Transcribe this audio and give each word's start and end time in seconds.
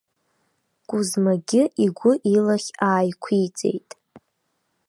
Кузмагьы 0.89 1.63
игәы-илахь 1.83 2.69
ааиқәиҵеит. 2.87 3.89